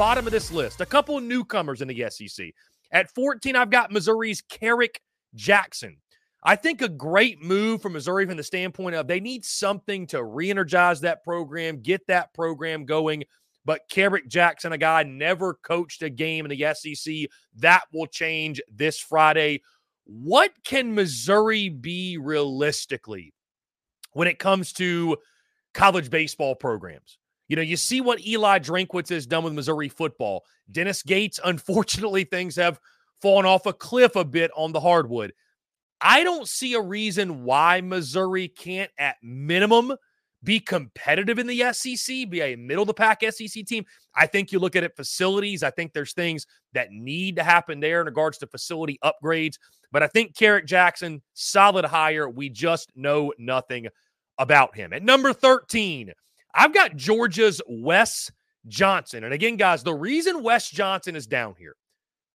Bottom 0.00 0.26
of 0.26 0.32
this 0.32 0.50
list, 0.50 0.80
a 0.80 0.86
couple 0.86 1.18
of 1.18 1.22
newcomers 1.22 1.82
in 1.82 1.88
the 1.88 2.06
SEC. 2.08 2.54
At 2.90 3.14
14, 3.14 3.54
I've 3.54 3.68
got 3.68 3.92
Missouri's 3.92 4.40
Kerrick 4.40 5.02
Jackson. 5.34 5.98
I 6.42 6.56
think 6.56 6.80
a 6.80 6.88
great 6.88 7.42
move 7.42 7.82
from 7.82 7.92
Missouri 7.92 8.26
from 8.26 8.36
the 8.36 8.42
standpoint 8.42 8.96
of 8.96 9.06
they 9.06 9.20
need 9.20 9.44
something 9.44 10.06
to 10.08 10.24
re 10.24 10.50
energize 10.50 11.00
that 11.00 11.22
program, 11.22 11.80
get 11.80 12.06
that 12.06 12.32
program 12.32 12.86
going. 12.86 13.24
But 13.66 13.82
Kerrick 13.90 14.26
Jackson, 14.26 14.72
a 14.72 14.78
guy 14.78 15.02
never 15.02 15.54
coached 15.54 16.02
a 16.02 16.08
game 16.08 16.46
in 16.46 16.50
the 16.50 16.74
SEC, 16.74 17.30
that 17.56 17.82
will 17.92 18.06
change 18.06 18.60
this 18.72 18.98
Friday. 18.98 19.62
What 20.04 20.52
can 20.64 20.94
Missouri 20.94 21.68
be 21.68 22.16
realistically 22.16 23.34
when 24.12 24.28
it 24.28 24.38
comes 24.38 24.72
to 24.74 25.18
college 25.74 26.08
baseball 26.08 26.54
programs? 26.54 27.18
You 27.48 27.56
know, 27.56 27.62
you 27.62 27.76
see 27.76 28.00
what 28.00 28.24
Eli 28.26 28.60
Drinkwitz 28.60 29.10
has 29.10 29.26
done 29.26 29.44
with 29.44 29.52
Missouri 29.52 29.88
football. 29.88 30.44
Dennis 30.70 31.02
Gates, 31.02 31.38
unfortunately, 31.44 32.24
things 32.24 32.56
have 32.56 32.80
fallen 33.20 33.44
off 33.44 33.66
a 33.66 33.72
cliff 33.74 34.16
a 34.16 34.24
bit 34.24 34.50
on 34.56 34.72
the 34.72 34.80
hardwood. 34.80 35.34
I 36.00 36.24
don't 36.24 36.48
see 36.48 36.74
a 36.74 36.80
reason 36.80 37.44
why 37.44 37.80
Missouri 37.80 38.48
can't, 38.48 38.90
at 38.98 39.16
minimum, 39.22 39.94
be 40.42 40.58
competitive 40.58 41.38
in 41.38 41.46
the 41.46 41.72
SEC, 41.72 42.30
be 42.30 42.40
a 42.40 42.56
middle 42.56 42.82
of 42.82 42.86
the 42.86 42.94
pack 42.94 43.22
SEC 43.22 43.66
team. 43.66 43.84
I 44.14 44.26
think 44.26 44.52
you 44.52 44.58
look 44.58 44.74
at 44.76 44.84
it 44.84 44.96
facilities. 44.96 45.62
I 45.62 45.70
think 45.70 45.92
there's 45.92 46.14
things 46.14 46.46
that 46.72 46.90
need 46.90 47.36
to 47.36 47.42
happen 47.42 47.80
there 47.80 48.00
in 48.00 48.06
regards 48.06 48.38
to 48.38 48.46
facility 48.46 48.98
upgrades. 49.04 49.56
But 49.92 50.02
I 50.02 50.06
think 50.06 50.36
Kerrick 50.36 50.66
Jackson, 50.66 51.20
solid 51.34 51.84
hire. 51.84 52.28
We 52.28 52.48
just 52.48 52.90
know 52.96 53.32
nothing 53.38 53.88
about 54.38 54.74
him. 54.74 54.92
At 54.92 55.02
number 55.02 55.32
13, 55.32 56.12
I've 56.54 56.72
got 56.72 56.96
Georgia's 56.96 57.60
Wes 57.68 58.30
Johnson. 58.66 59.24
And 59.24 59.34
again, 59.34 59.56
guys, 59.56 59.82
the 59.82 59.94
reason 59.94 60.42
Wes 60.42 60.70
Johnson 60.70 61.16
is 61.16 61.26
down 61.26 61.54
here 61.58 61.76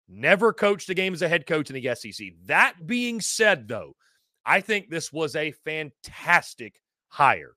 Never 0.08 0.52
coached 0.52 0.88
a 0.88 0.94
game 0.94 1.14
as 1.14 1.22
a 1.22 1.28
head 1.28 1.46
coach 1.46 1.70
in 1.70 1.80
the 1.80 1.94
SEC. 1.94 2.28
That 2.46 2.86
being 2.86 3.20
said, 3.20 3.66
though, 3.66 3.94
I 4.44 4.60
think 4.60 4.88
this 4.88 5.12
was 5.12 5.34
a 5.34 5.52
fantastic 5.64 6.80
hire 7.08 7.54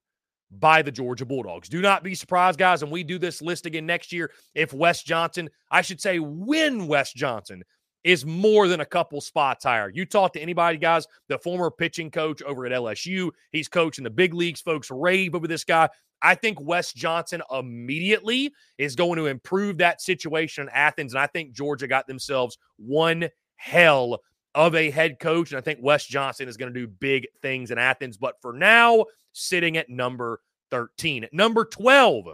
by 0.50 0.82
the 0.82 0.90
Georgia 0.90 1.24
Bulldogs. 1.24 1.68
Do 1.68 1.80
not 1.80 2.02
be 2.02 2.14
surprised, 2.14 2.58
guys, 2.58 2.82
and 2.82 2.90
we 2.90 3.04
do 3.04 3.18
this 3.18 3.40
list 3.40 3.66
again 3.66 3.86
next 3.86 4.12
year 4.12 4.32
if 4.54 4.72
Wes 4.72 5.02
Johnson, 5.02 5.48
I 5.70 5.82
should 5.82 6.00
say, 6.00 6.18
when 6.18 6.88
Wes 6.88 7.12
Johnson 7.12 7.62
is 8.04 8.24
more 8.24 8.66
than 8.68 8.80
a 8.80 8.86
couple 8.86 9.20
spots 9.20 9.64
higher. 9.64 9.90
You 9.90 10.06
talk 10.06 10.32
to 10.32 10.40
anybody, 10.40 10.78
guys, 10.78 11.06
the 11.28 11.38
former 11.38 11.70
pitching 11.70 12.10
coach 12.10 12.42
over 12.42 12.66
at 12.66 12.72
LSU, 12.72 13.30
he's 13.52 13.68
coaching 13.68 14.04
the 14.04 14.10
big 14.10 14.34
leagues. 14.34 14.60
Folks 14.60 14.90
rave 14.90 15.34
over 15.34 15.46
this 15.46 15.64
guy. 15.64 15.88
I 16.22 16.34
think 16.34 16.60
Wes 16.60 16.92
Johnson 16.92 17.42
immediately 17.50 18.52
is 18.78 18.94
going 18.94 19.16
to 19.16 19.26
improve 19.26 19.78
that 19.78 20.00
situation 20.00 20.64
in 20.64 20.68
Athens. 20.70 21.14
And 21.14 21.20
I 21.20 21.26
think 21.26 21.52
Georgia 21.52 21.86
got 21.86 22.06
themselves 22.06 22.58
one 22.76 23.28
hell 23.56 24.20
of 24.54 24.74
a 24.74 24.90
head 24.90 25.18
coach. 25.18 25.50
And 25.50 25.58
I 25.58 25.62
think 25.62 25.78
Wes 25.82 26.04
Johnson 26.04 26.48
is 26.48 26.56
going 26.56 26.72
to 26.72 26.78
do 26.78 26.86
big 26.86 27.26
things 27.40 27.70
in 27.70 27.78
Athens. 27.78 28.16
But 28.16 28.40
for 28.42 28.52
now, 28.52 29.06
sitting 29.32 29.76
at 29.76 29.88
number 29.88 30.40
13. 30.70 31.24
At 31.24 31.32
number 31.32 31.64
12, 31.64 32.26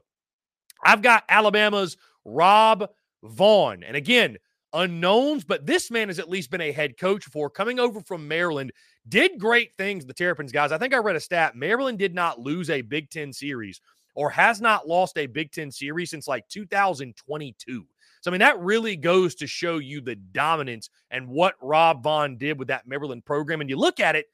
I've 0.84 1.02
got 1.02 1.24
Alabama's 1.28 1.96
Rob 2.24 2.90
Vaughn. 3.22 3.82
And 3.84 3.96
again, 3.96 4.36
unknowns, 4.76 5.44
but 5.44 5.66
this 5.66 5.90
man 5.90 6.08
has 6.08 6.18
at 6.18 6.28
least 6.28 6.50
been 6.50 6.60
a 6.60 6.72
head 6.72 6.98
coach 6.98 7.24
before 7.24 7.50
coming 7.50 7.80
over 7.80 8.00
from 8.00 8.28
Maryland. 8.28 8.72
Did 9.08 9.38
great 9.38 9.70
things, 9.76 10.04
the 10.04 10.12
Terrapins 10.12 10.52
guys. 10.52 10.72
I 10.72 10.78
think 10.78 10.94
I 10.94 10.98
read 10.98 11.16
a 11.16 11.20
stat. 11.20 11.56
Maryland 11.56 11.98
did 11.98 12.14
not 12.14 12.40
lose 12.40 12.70
a 12.70 12.82
Big 12.82 13.10
Ten 13.10 13.32
series 13.32 13.80
or 14.14 14.30
has 14.30 14.60
not 14.60 14.86
lost 14.86 15.18
a 15.18 15.26
Big 15.26 15.50
Ten 15.52 15.70
series 15.70 16.10
since 16.10 16.28
like 16.28 16.46
2022. 16.48 17.86
So, 18.20 18.30
I 18.30 18.32
mean, 18.32 18.40
that 18.40 18.58
really 18.60 18.96
goes 18.96 19.34
to 19.36 19.46
show 19.46 19.78
you 19.78 20.00
the 20.00 20.16
dominance 20.16 20.90
and 21.10 21.28
what 21.28 21.54
Rob 21.62 22.02
Vaughn 22.02 22.36
did 22.36 22.58
with 22.58 22.68
that 22.68 22.86
Maryland 22.86 23.24
program. 23.24 23.60
And 23.60 23.70
you 23.70 23.76
look 23.76 24.00
at 24.00 24.16
it, 24.16 24.26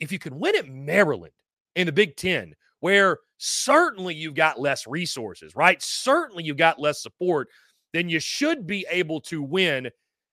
if 0.00 0.12
you 0.12 0.18
can 0.18 0.38
win 0.38 0.56
at 0.56 0.68
Maryland 0.68 1.32
in 1.74 1.86
the 1.86 1.92
Big 1.92 2.16
Ten, 2.16 2.54
where 2.80 3.18
certainly 3.38 4.14
you've 4.14 4.34
got 4.34 4.60
less 4.60 4.86
resources, 4.86 5.54
right? 5.54 5.80
Certainly 5.82 6.44
you've 6.44 6.56
got 6.56 6.80
less 6.80 7.02
support 7.02 7.48
then 7.96 8.08
you 8.08 8.20
should 8.20 8.66
be 8.66 8.86
able 8.90 9.20
to 9.22 9.42
win 9.42 9.90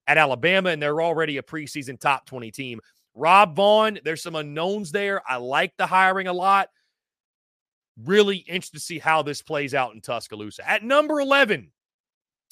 at 0.08 0.18
Alabama, 0.18 0.70
and 0.70 0.82
they're 0.82 1.02
already 1.02 1.38
a 1.38 1.44
preseason 1.44 1.98
top 1.98 2.26
20 2.26 2.52
team. 2.52 2.82
Rob 3.16 3.56
Vaughn, 3.56 4.00
there's 4.04 4.22
some 4.22 4.36
unknowns 4.36 4.92
there. 4.92 5.22
I 5.28 5.38
like 5.38 5.74
the 5.78 5.86
hiring 5.86 6.28
a 6.28 6.34
lot. 6.34 6.70
Really 8.04 8.38
interested 8.38 8.78
to 8.78 8.84
see 8.84 9.00
how 9.00 9.22
this 9.22 9.42
plays 9.42 9.74
out 9.74 9.94
in 9.94 10.02
Tuscaloosa. 10.02 10.68
At 10.68 10.84
number 10.84 11.22
11, 11.22 11.72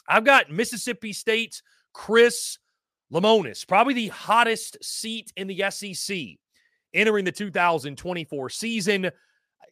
I've 0.07 0.23
got 0.23 0.51
Mississippi 0.51 1.13
State's 1.13 1.61
Chris 1.93 2.57
Lemonis, 3.11 3.67
probably 3.67 3.93
the 3.93 4.07
hottest 4.07 4.77
seat 4.81 5.33
in 5.35 5.47
the 5.47 5.65
SEC 5.69 6.17
entering 6.93 7.25
the 7.25 7.31
2024 7.31 8.49
season. 8.49 9.11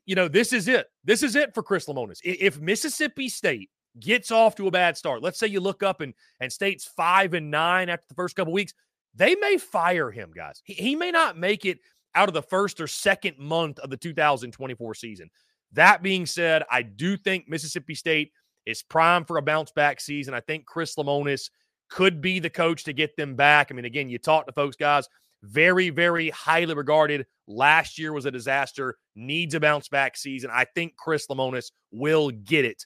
You 0.06 0.16
know, 0.16 0.28
this 0.28 0.52
is 0.52 0.68
it. 0.68 0.88
This 1.04 1.24
is 1.24 1.36
it 1.36 1.54
for 1.54 1.64
Chris 1.64 1.86
Lemonis. 1.86 2.20
If 2.24 2.60
Mississippi 2.60 3.30
State 3.30 3.70
gets 4.00 4.32
off 4.32 4.56
to 4.56 4.68
a 4.68 4.72
bad 4.72 4.98
start, 4.98 5.22
let's 5.22 5.40
say 5.40 5.48
you 5.48 5.60
look 5.60 5.84
up 5.84 6.02
and 6.02 6.14
and 6.40 6.52
states 6.52 6.90
five 6.96 7.34
and 7.34 7.52
nine 7.52 7.90
after 7.90 8.06
the 8.08 8.16
first 8.16 8.36
couple 8.36 8.54
weeks, 8.54 8.74
they 9.16 9.36
may 9.36 9.58
fire 9.58 10.12
him, 10.12 10.32
guys. 10.36 10.62
He, 10.64 10.74
he 10.74 10.96
may 10.96 11.12
not 11.12 11.38
make 11.38 11.66
it 11.66 11.80
out 12.16 12.28
of 12.28 12.34
the 12.34 12.42
first 12.42 12.82
or 12.82 12.88
second 12.88 13.38
month 13.38 13.80
of 13.80 13.90
the 13.90 13.98
2024 13.98 14.94
season. 14.96 15.30
That 15.74 16.02
being 16.02 16.26
said, 16.26 16.64
I 16.72 16.82
do 16.82 17.16
think 17.18 17.48
Mississippi 17.48 17.96
State 17.96 18.32
is 18.66 18.82
prime 18.82 19.26
for 19.26 19.38
a 19.38 19.42
bounce 19.42 19.72
back 19.72 20.02
season. 20.02 20.34
I 20.34 20.40
think 20.42 20.66
Chris 20.66 20.96
Lemonis 20.96 21.50
could 21.90 22.22
be 22.22 22.40
the 22.40 22.50
coach 22.50 22.84
to 22.86 22.94
get 22.94 23.16
them 23.18 23.36
back. 23.36 23.68
I 23.70 23.76
mean, 23.76 23.86
again, 23.86 24.10
you 24.10 24.18
talk 24.18 24.46
to 24.46 24.52
folks, 24.52 24.76
guys, 24.76 25.08
very, 25.44 25.90
very 25.90 26.30
highly 26.30 26.74
regarded. 26.74 27.26
Last 27.48 27.98
year 27.98 28.14
was 28.14 28.26
a 28.26 28.32
disaster, 28.32 28.98
needs 29.16 29.56
a 29.56 29.60
bounce 29.60 29.88
back 29.88 30.18
season. 30.18 30.50
I 30.54 30.66
think 30.76 30.96
Chris 30.96 31.28
Lemonis 31.28 31.72
will 31.92 32.30
get 32.30 32.66
it 32.66 32.86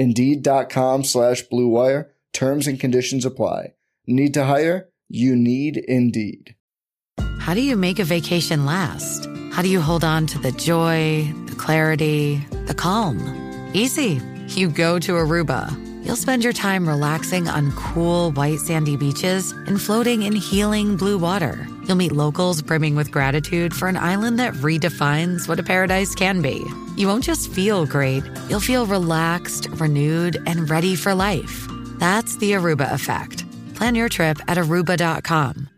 Indeed.com 0.00 1.04
slash 1.04 1.42
Blue 1.42 1.68
Wire. 1.68 2.10
Terms 2.32 2.66
and 2.66 2.80
conditions 2.80 3.26
apply. 3.26 3.74
Need 4.06 4.32
to 4.32 4.46
hire? 4.46 4.88
You 5.10 5.36
need 5.36 5.76
Indeed. 5.76 6.54
How 7.38 7.52
do 7.52 7.60
you 7.60 7.76
make 7.76 7.98
a 7.98 8.04
vacation 8.04 8.64
last? 8.64 9.28
How 9.52 9.60
do 9.60 9.68
you 9.68 9.82
hold 9.82 10.02
on 10.02 10.26
to 10.28 10.38
the 10.38 10.52
joy, 10.52 11.30
the 11.48 11.54
clarity, 11.54 12.36
the 12.64 12.72
calm? 12.74 13.18
Easy. 13.74 14.22
You 14.48 14.70
go 14.70 14.98
to 15.00 15.12
Aruba. 15.12 15.68
You'll 16.02 16.16
spend 16.16 16.44
your 16.44 16.54
time 16.54 16.88
relaxing 16.88 17.46
on 17.46 17.70
cool, 17.72 18.32
white, 18.32 18.60
sandy 18.60 18.96
beaches 18.96 19.52
and 19.52 19.78
floating 19.78 20.22
in 20.22 20.32
healing 20.34 20.96
blue 20.96 21.18
water. 21.18 21.66
You'll 21.90 21.96
meet 21.96 22.12
locals 22.12 22.62
brimming 22.62 22.94
with 22.94 23.10
gratitude 23.10 23.74
for 23.74 23.88
an 23.88 23.96
island 23.96 24.38
that 24.38 24.54
redefines 24.54 25.48
what 25.48 25.58
a 25.58 25.64
paradise 25.64 26.14
can 26.14 26.40
be. 26.40 26.64
You 26.96 27.08
won't 27.08 27.24
just 27.24 27.50
feel 27.50 27.84
great, 27.84 28.22
you'll 28.48 28.60
feel 28.60 28.86
relaxed, 28.86 29.66
renewed, 29.70 30.40
and 30.46 30.70
ready 30.70 30.94
for 30.94 31.16
life. 31.16 31.66
That's 31.98 32.36
the 32.36 32.52
Aruba 32.52 32.92
effect. 32.92 33.44
Plan 33.74 33.96
your 33.96 34.08
trip 34.08 34.38
at 34.46 34.56
aruba.com. 34.56 35.68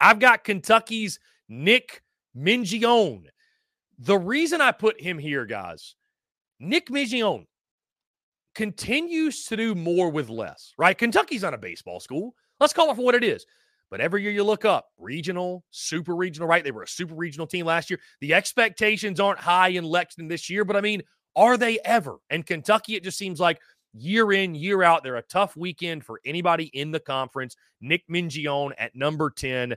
I've 0.00 0.20
got 0.20 0.44
Kentucky's 0.44 1.18
Nick 1.48 2.04
Mingione. 2.36 3.30
The 3.98 4.16
reason 4.16 4.60
I 4.60 4.70
put 4.70 5.00
him 5.00 5.18
here, 5.18 5.44
guys, 5.44 5.96
Nick 6.60 6.88
Mingione 6.88 7.46
continues 8.54 9.44
to 9.46 9.56
do 9.56 9.74
more 9.74 10.08
with 10.10 10.28
less, 10.28 10.72
right? 10.78 10.96
Kentucky's 10.96 11.42
not 11.42 11.52
a 11.52 11.58
baseball 11.58 11.98
school. 11.98 12.36
Let's 12.60 12.72
call 12.72 12.92
it 12.92 12.94
for 12.94 13.04
what 13.04 13.16
it 13.16 13.24
is. 13.24 13.44
But 13.90 14.00
every 14.00 14.22
year 14.22 14.32
you 14.32 14.44
look 14.44 14.64
up 14.64 14.86
regional, 14.98 15.64
super 15.70 16.16
regional, 16.16 16.48
right? 16.48 16.64
They 16.64 16.72
were 16.72 16.82
a 16.82 16.88
super 16.88 17.14
regional 17.14 17.46
team 17.46 17.66
last 17.66 17.90
year. 17.90 18.00
The 18.20 18.34
expectations 18.34 19.20
aren't 19.20 19.38
high 19.38 19.68
in 19.68 19.84
Lexington 19.84 20.28
this 20.28 20.50
year, 20.50 20.64
but 20.64 20.76
I 20.76 20.80
mean, 20.80 21.02
are 21.36 21.56
they 21.56 21.78
ever? 21.84 22.16
And 22.30 22.46
Kentucky, 22.46 22.96
it 22.96 23.04
just 23.04 23.18
seems 23.18 23.40
like 23.40 23.60
year 23.92 24.32
in, 24.32 24.54
year 24.54 24.82
out, 24.82 25.02
they're 25.02 25.16
a 25.16 25.22
tough 25.22 25.56
weekend 25.56 26.04
for 26.04 26.20
anybody 26.24 26.64
in 26.72 26.90
the 26.90 27.00
conference. 27.00 27.56
Nick 27.80 28.02
Mingione 28.10 28.72
at 28.78 28.96
number 28.96 29.30
10. 29.30 29.74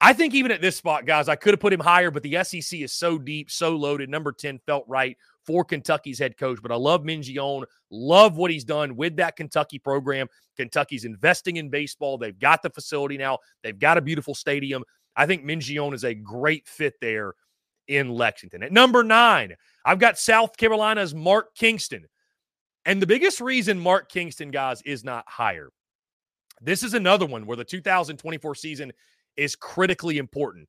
I 0.00 0.14
think 0.14 0.34
even 0.34 0.50
at 0.50 0.62
this 0.62 0.76
spot, 0.76 1.04
guys, 1.04 1.28
I 1.28 1.36
could 1.36 1.52
have 1.52 1.60
put 1.60 1.74
him 1.74 1.80
higher, 1.80 2.10
but 2.10 2.22
the 2.22 2.42
SEC 2.42 2.80
is 2.80 2.92
so 2.92 3.18
deep, 3.18 3.50
so 3.50 3.76
loaded. 3.76 4.08
Number 4.08 4.32
10 4.32 4.58
felt 4.66 4.84
right 4.88 5.16
for 5.44 5.62
Kentucky's 5.62 6.18
head 6.18 6.38
coach. 6.38 6.58
But 6.62 6.72
I 6.72 6.76
love 6.76 7.02
Mingione, 7.02 7.64
love 7.90 8.36
what 8.36 8.50
he's 8.50 8.64
done 8.64 8.96
with 8.96 9.16
that 9.16 9.36
Kentucky 9.36 9.78
program. 9.78 10.26
Kentucky's 10.56 11.04
investing 11.04 11.56
in 11.56 11.68
baseball. 11.68 12.16
They've 12.16 12.38
got 12.38 12.62
the 12.62 12.70
facility 12.70 13.18
now, 13.18 13.38
they've 13.62 13.78
got 13.78 13.98
a 13.98 14.02
beautiful 14.02 14.34
stadium. 14.34 14.84
I 15.16 15.26
think 15.26 15.44
Mingione 15.44 15.94
is 15.94 16.04
a 16.04 16.14
great 16.14 16.66
fit 16.66 16.94
there 17.00 17.34
in 17.88 18.08
Lexington. 18.08 18.62
At 18.62 18.72
number 18.72 19.02
nine, 19.02 19.56
I've 19.84 19.98
got 19.98 20.18
South 20.18 20.56
Carolina's 20.56 21.14
Mark 21.14 21.54
Kingston. 21.54 22.06
And 22.86 23.02
the 23.02 23.06
biggest 23.06 23.40
reason 23.40 23.78
Mark 23.78 24.10
Kingston, 24.10 24.50
guys, 24.50 24.80
is 24.82 25.04
not 25.04 25.24
higher. 25.28 25.70
This 26.62 26.82
is 26.82 26.94
another 26.94 27.26
one 27.26 27.44
where 27.44 27.56
the 27.56 27.64
2024 27.64 28.54
season 28.54 28.92
is 29.36 29.56
critically 29.56 30.18
important. 30.18 30.68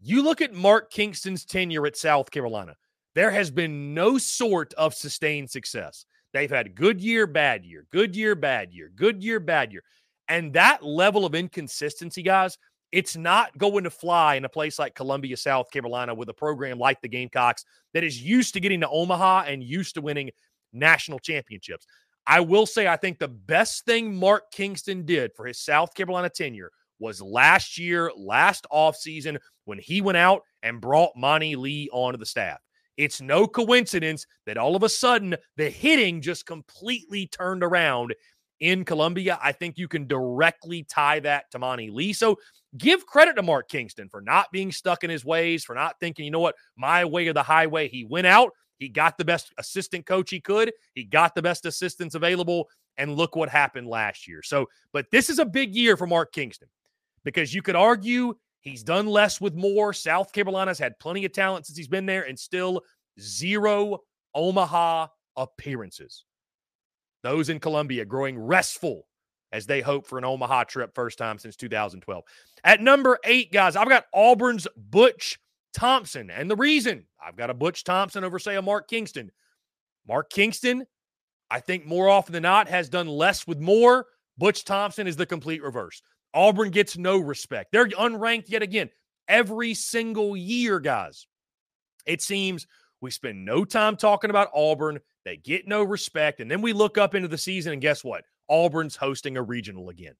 You 0.00 0.22
look 0.22 0.40
at 0.40 0.54
Mark 0.54 0.90
Kingston's 0.90 1.44
tenure 1.44 1.86
at 1.86 1.96
South 1.96 2.30
Carolina, 2.30 2.74
there 3.14 3.30
has 3.30 3.50
been 3.50 3.94
no 3.94 4.18
sort 4.18 4.74
of 4.74 4.94
sustained 4.94 5.50
success. 5.50 6.04
They've 6.32 6.50
had 6.50 6.74
good 6.74 7.00
year, 7.00 7.26
bad 7.26 7.64
year, 7.64 7.86
good 7.92 8.16
year, 8.16 8.34
bad 8.34 8.72
year, 8.72 8.90
good 8.94 9.22
year, 9.22 9.38
bad 9.38 9.72
year. 9.72 9.82
And 10.28 10.52
that 10.54 10.82
level 10.82 11.26
of 11.26 11.34
inconsistency, 11.34 12.22
guys, 12.22 12.56
it's 12.90 13.16
not 13.16 13.56
going 13.58 13.84
to 13.84 13.90
fly 13.90 14.34
in 14.36 14.44
a 14.44 14.48
place 14.48 14.78
like 14.78 14.94
Columbia, 14.94 15.36
South 15.36 15.70
Carolina, 15.70 16.14
with 16.14 16.28
a 16.28 16.34
program 16.34 16.78
like 16.78 17.00
the 17.00 17.08
Gamecocks 17.08 17.64
that 17.94 18.04
is 18.04 18.22
used 18.22 18.54
to 18.54 18.60
getting 18.60 18.80
to 18.80 18.88
Omaha 18.88 19.44
and 19.46 19.62
used 19.62 19.94
to 19.94 20.00
winning 20.00 20.30
national 20.72 21.18
championships. 21.18 21.86
I 22.26 22.40
will 22.40 22.66
say, 22.66 22.86
I 22.86 22.96
think 22.96 23.18
the 23.18 23.28
best 23.28 23.84
thing 23.84 24.14
Mark 24.14 24.50
Kingston 24.52 25.04
did 25.04 25.32
for 25.34 25.46
his 25.46 25.58
South 25.58 25.94
Carolina 25.94 26.28
tenure 26.28 26.70
was 27.02 27.20
last 27.20 27.76
year, 27.76 28.10
last 28.16 28.66
offseason, 28.72 29.36
when 29.64 29.78
he 29.78 30.00
went 30.00 30.16
out 30.16 30.42
and 30.62 30.80
brought 30.80 31.10
Monty 31.16 31.56
Lee 31.56 31.90
onto 31.92 32.16
the 32.16 32.24
staff. 32.24 32.60
It's 32.96 33.20
no 33.20 33.46
coincidence 33.46 34.26
that 34.46 34.56
all 34.56 34.76
of 34.76 34.82
a 34.82 34.88
sudden 34.88 35.36
the 35.56 35.68
hitting 35.68 36.20
just 36.20 36.46
completely 36.46 37.26
turned 37.26 37.64
around 37.64 38.14
in 38.60 38.84
Columbia. 38.84 39.38
I 39.42 39.52
think 39.52 39.76
you 39.76 39.88
can 39.88 40.06
directly 40.06 40.84
tie 40.84 41.18
that 41.20 41.50
to 41.50 41.58
Monty 41.58 41.90
Lee. 41.90 42.12
So 42.12 42.36
give 42.78 43.06
credit 43.06 43.34
to 43.34 43.42
Mark 43.42 43.68
Kingston 43.68 44.08
for 44.08 44.20
not 44.20 44.46
being 44.52 44.70
stuck 44.70 45.02
in 45.02 45.10
his 45.10 45.24
ways, 45.24 45.64
for 45.64 45.74
not 45.74 45.98
thinking, 45.98 46.24
you 46.24 46.30
know 46.30 46.38
what, 46.40 46.54
my 46.76 47.04
way 47.04 47.26
or 47.26 47.32
the 47.32 47.42
highway. 47.42 47.88
He 47.88 48.04
went 48.04 48.26
out, 48.26 48.50
he 48.78 48.88
got 48.88 49.18
the 49.18 49.24
best 49.24 49.52
assistant 49.58 50.06
coach 50.06 50.30
he 50.30 50.40
could, 50.40 50.72
he 50.94 51.04
got 51.04 51.34
the 51.34 51.42
best 51.42 51.66
assistants 51.66 52.14
available, 52.14 52.68
and 52.98 53.16
look 53.16 53.34
what 53.34 53.48
happened 53.48 53.88
last 53.88 54.28
year. 54.28 54.42
So, 54.42 54.66
but 54.92 55.06
this 55.10 55.30
is 55.30 55.38
a 55.38 55.44
big 55.44 55.74
year 55.74 55.96
for 55.96 56.06
Mark 56.06 56.32
Kingston 56.32 56.68
because 57.24 57.54
you 57.54 57.62
could 57.62 57.76
argue 57.76 58.34
he's 58.60 58.82
done 58.82 59.06
less 59.06 59.40
with 59.40 59.54
more. 59.54 59.92
South 59.92 60.32
Carolina's 60.32 60.78
had 60.78 60.98
plenty 60.98 61.24
of 61.24 61.32
talent 61.32 61.66
since 61.66 61.76
he's 61.76 61.88
been 61.88 62.06
there 62.06 62.22
and 62.22 62.38
still 62.38 62.82
zero 63.20 63.98
Omaha 64.34 65.08
appearances. 65.36 66.24
Those 67.22 67.48
in 67.48 67.60
Columbia 67.60 68.04
growing 68.04 68.38
restful 68.38 69.06
as 69.52 69.66
they 69.66 69.80
hope 69.80 70.06
for 70.06 70.18
an 70.18 70.24
Omaha 70.24 70.64
trip 70.64 70.94
first 70.94 71.18
time 71.18 71.38
since 71.38 71.56
2012. 71.56 72.24
At 72.64 72.80
number 72.80 73.18
eight, 73.24 73.52
guys, 73.52 73.76
I've 73.76 73.88
got 73.88 74.06
Auburn's 74.12 74.66
Butch 74.76 75.38
Thompson. 75.74 76.30
And 76.30 76.50
the 76.50 76.56
reason 76.56 77.04
I've 77.24 77.36
got 77.36 77.50
a 77.50 77.54
Butch 77.54 77.84
Thompson 77.84 78.24
over, 78.24 78.38
say, 78.38 78.56
a 78.56 78.62
Mark 78.62 78.88
Kingston. 78.88 79.30
Mark 80.08 80.30
Kingston, 80.30 80.86
I 81.50 81.60
think 81.60 81.86
more 81.86 82.08
often 82.08 82.32
than 82.32 82.42
not, 82.42 82.68
has 82.68 82.88
done 82.88 83.06
less 83.06 83.46
with 83.46 83.60
more. 83.60 84.06
Butch 84.38 84.64
Thompson 84.64 85.06
is 85.06 85.16
the 85.16 85.26
complete 85.26 85.62
reverse. 85.62 86.02
Auburn 86.34 86.70
gets 86.70 86.96
no 86.96 87.18
respect. 87.18 87.72
They're 87.72 87.88
unranked 87.88 88.48
yet 88.48 88.62
again 88.62 88.90
every 89.28 89.74
single 89.74 90.36
year, 90.36 90.80
guys. 90.80 91.26
It 92.06 92.22
seems 92.22 92.66
we 93.00 93.10
spend 93.10 93.44
no 93.44 93.64
time 93.64 93.96
talking 93.96 94.30
about 94.30 94.50
Auburn. 94.54 95.00
They 95.24 95.36
get 95.36 95.68
no 95.68 95.82
respect. 95.82 96.40
And 96.40 96.50
then 96.50 96.62
we 96.62 96.72
look 96.72 96.98
up 96.98 97.14
into 97.14 97.28
the 97.28 97.38
season, 97.38 97.72
and 97.72 97.82
guess 97.82 98.02
what? 98.02 98.24
Auburn's 98.48 98.96
hosting 98.96 99.36
a 99.36 99.42
regional 99.42 99.88
again. 99.88 100.14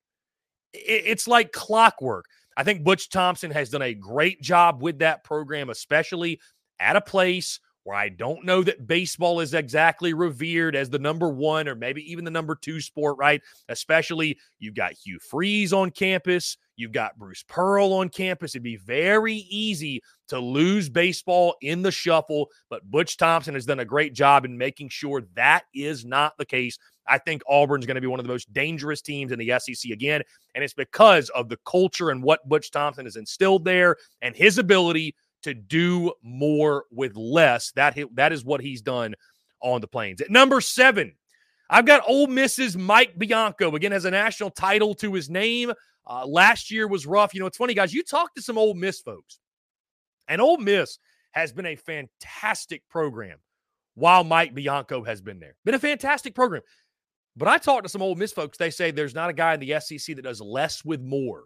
It's 0.72 1.28
like 1.28 1.52
clockwork. 1.52 2.26
I 2.56 2.64
think 2.64 2.84
Butch 2.84 3.08
Thompson 3.08 3.50
has 3.50 3.70
done 3.70 3.82
a 3.82 3.94
great 3.94 4.40
job 4.40 4.82
with 4.82 4.98
that 4.98 5.24
program, 5.24 5.70
especially 5.70 6.40
at 6.80 6.96
a 6.96 7.00
place 7.00 7.60
where 7.84 7.96
I 7.96 8.08
don't 8.08 8.44
know 8.44 8.62
that 8.62 8.86
baseball 8.86 9.40
is 9.40 9.54
exactly 9.54 10.14
revered 10.14 10.76
as 10.76 10.90
the 10.90 10.98
number 10.98 11.28
one 11.28 11.68
or 11.68 11.74
maybe 11.74 12.10
even 12.10 12.24
the 12.24 12.30
number 12.30 12.54
two 12.54 12.80
sport, 12.80 13.16
right? 13.18 13.42
Especially 13.68 14.38
you've 14.58 14.74
got 14.74 14.92
Hugh 14.92 15.18
Freeze 15.18 15.72
on 15.72 15.90
campus, 15.90 16.56
you've 16.76 16.92
got 16.92 17.18
Bruce 17.18 17.44
Pearl 17.46 17.92
on 17.94 18.08
campus. 18.08 18.54
It'd 18.54 18.62
be 18.62 18.76
very 18.76 19.34
easy 19.34 20.02
to 20.28 20.38
lose 20.38 20.88
baseball 20.88 21.56
in 21.60 21.82
the 21.82 21.90
shuffle, 21.90 22.48
but 22.70 22.88
Butch 22.90 23.16
Thompson 23.16 23.54
has 23.54 23.66
done 23.66 23.80
a 23.80 23.84
great 23.84 24.14
job 24.14 24.44
in 24.44 24.56
making 24.56 24.88
sure 24.88 25.22
that 25.34 25.64
is 25.74 26.04
not 26.04 26.36
the 26.38 26.46
case. 26.46 26.78
I 27.06 27.18
think 27.18 27.42
Auburn's 27.48 27.84
going 27.84 27.96
to 27.96 28.00
be 28.00 28.06
one 28.06 28.20
of 28.20 28.26
the 28.26 28.32
most 28.32 28.52
dangerous 28.52 29.02
teams 29.02 29.32
in 29.32 29.38
the 29.38 29.52
SEC 29.58 29.90
again, 29.90 30.22
and 30.54 30.62
it's 30.62 30.74
because 30.74 31.28
of 31.30 31.48
the 31.48 31.58
culture 31.66 32.10
and 32.10 32.22
what 32.22 32.48
Butch 32.48 32.70
Thompson 32.70 33.06
has 33.06 33.16
instilled 33.16 33.64
there 33.64 33.96
and 34.20 34.36
his 34.36 34.58
ability 34.58 35.14
to 35.42 35.54
do 35.54 36.12
more 36.22 36.84
with 36.90 37.16
less. 37.16 37.72
That 37.72 37.98
that 38.14 38.32
is 38.32 38.44
what 38.44 38.60
he's 38.60 38.82
done 38.82 39.14
on 39.60 39.80
the 39.80 39.86
plains. 39.86 40.20
At 40.20 40.30
number 40.30 40.60
seven, 40.60 41.14
I've 41.70 41.86
got 41.86 42.02
Ole 42.06 42.26
Miss's 42.26 42.76
Mike 42.76 43.18
Bianco 43.18 43.74
again 43.74 43.92
has 43.92 44.04
a 44.04 44.10
national 44.10 44.50
title 44.50 44.94
to 44.96 45.12
his 45.14 45.30
name. 45.30 45.72
Uh, 46.06 46.26
last 46.26 46.70
year 46.70 46.88
was 46.88 47.06
rough. 47.06 47.34
You 47.34 47.40
know, 47.40 47.46
it's 47.46 47.56
funny, 47.56 47.74
guys. 47.74 47.94
You 47.94 48.02
talk 48.02 48.34
to 48.34 48.42
some 48.42 48.58
Ole 48.58 48.74
Miss 48.74 49.00
folks, 49.00 49.38
and 50.28 50.40
Ole 50.40 50.58
Miss 50.58 50.98
has 51.32 51.52
been 51.52 51.66
a 51.66 51.76
fantastic 51.76 52.82
program 52.88 53.38
while 53.94 54.24
Mike 54.24 54.54
Bianco 54.54 55.04
has 55.04 55.20
been 55.20 55.38
there. 55.38 55.54
Been 55.64 55.74
a 55.74 55.78
fantastic 55.78 56.34
program. 56.34 56.62
But 57.36 57.48
I 57.48 57.58
talked 57.58 57.84
to 57.84 57.88
some 57.88 58.02
Ole 58.02 58.14
Miss 58.14 58.32
folks. 58.32 58.58
They 58.58 58.70
say 58.70 58.90
there's 58.90 59.14
not 59.14 59.30
a 59.30 59.34
guy 59.34 59.54
in 59.54 59.60
the 59.60 59.80
SEC 59.80 60.16
that 60.16 60.22
does 60.22 60.40
less 60.40 60.84
with 60.84 61.00
more 61.00 61.44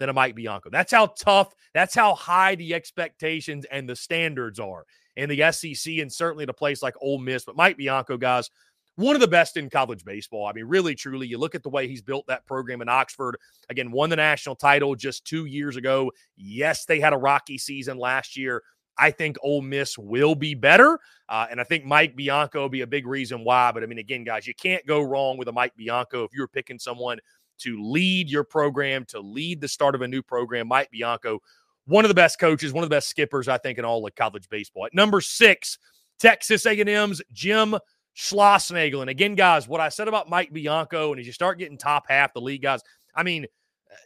than 0.00 0.08
a 0.08 0.12
Mike 0.12 0.34
Bianco. 0.34 0.70
That's 0.70 0.92
how 0.92 1.06
tough, 1.18 1.54
that's 1.72 1.94
how 1.94 2.16
high 2.16 2.56
the 2.56 2.74
expectations 2.74 3.64
and 3.70 3.88
the 3.88 3.94
standards 3.94 4.58
are 4.58 4.84
in 5.14 5.28
the 5.28 5.52
SEC 5.52 5.98
and 5.98 6.12
certainly 6.12 6.42
at 6.42 6.48
a 6.48 6.54
place 6.54 6.82
like 6.82 6.94
Ole 7.00 7.18
Miss. 7.18 7.44
But 7.44 7.54
Mike 7.54 7.76
Bianco, 7.76 8.16
guys, 8.16 8.50
one 8.96 9.14
of 9.14 9.20
the 9.20 9.28
best 9.28 9.56
in 9.56 9.70
college 9.70 10.04
baseball. 10.04 10.46
I 10.46 10.52
mean, 10.52 10.64
really, 10.64 10.94
truly, 10.94 11.26
you 11.26 11.38
look 11.38 11.54
at 11.54 11.62
the 11.62 11.68
way 11.68 11.86
he's 11.86 12.02
built 12.02 12.26
that 12.26 12.46
program 12.46 12.82
in 12.82 12.88
Oxford. 12.88 13.36
Again, 13.68 13.92
won 13.92 14.10
the 14.10 14.16
national 14.16 14.56
title 14.56 14.94
just 14.94 15.24
two 15.24 15.44
years 15.44 15.76
ago. 15.76 16.10
Yes, 16.36 16.86
they 16.86 16.98
had 16.98 17.12
a 17.12 17.18
rocky 17.18 17.58
season 17.58 17.98
last 17.98 18.36
year. 18.36 18.62
I 18.98 19.10
think 19.10 19.36
Ole 19.42 19.62
Miss 19.62 19.96
will 19.96 20.34
be 20.34 20.54
better. 20.54 20.98
Uh, 21.28 21.46
and 21.50 21.60
I 21.60 21.64
think 21.64 21.84
Mike 21.84 22.16
Bianco 22.16 22.62
will 22.62 22.68
be 22.68 22.82
a 22.82 22.86
big 22.86 23.06
reason 23.06 23.44
why. 23.44 23.72
But 23.72 23.82
I 23.82 23.86
mean, 23.86 23.98
again, 23.98 24.24
guys, 24.24 24.46
you 24.46 24.54
can't 24.54 24.84
go 24.86 25.00
wrong 25.00 25.38
with 25.38 25.48
a 25.48 25.52
Mike 25.52 25.74
Bianco 25.76 26.24
if 26.24 26.32
you're 26.34 26.48
picking 26.48 26.78
someone 26.78 27.18
to 27.60 27.82
lead 27.82 28.30
your 28.30 28.44
program, 28.44 29.04
to 29.06 29.20
lead 29.20 29.60
the 29.60 29.68
start 29.68 29.94
of 29.94 30.02
a 30.02 30.08
new 30.08 30.22
program. 30.22 30.68
Mike 30.68 30.90
Bianco, 30.90 31.40
one 31.86 32.04
of 32.04 32.08
the 32.08 32.14
best 32.14 32.38
coaches, 32.38 32.72
one 32.72 32.84
of 32.84 32.90
the 32.90 32.94
best 32.94 33.08
skippers, 33.08 33.48
I 33.48 33.58
think, 33.58 33.78
in 33.78 33.84
all 33.84 34.06
of 34.06 34.14
college 34.14 34.48
baseball. 34.48 34.86
At 34.86 34.94
number 34.94 35.20
six, 35.20 35.78
Texas 36.18 36.66
A&M's 36.66 37.22
Jim 37.32 37.76
Schlossnagle. 38.16 39.00
And 39.00 39.10
again, 39.10 39.34
guys, 39.34 39.66
what 39.66 39.80
I 39.80 39.88
said 39.88 40.08
about 40.08 40.28
Mike 40.28 40.52
Bianco, 40.52 41.12
and 41.12 41.20
as 41.20 41.26
you 41.26 41.32
start 41.32 41.58
getting 41.58 41.78
top 41.78 42.04
half 42.08 42.34
the 42.34 42.40
league, 42.40 42.62
guys, 42.62 42.80
I 43.14 43.22
mean, 43.22 43.46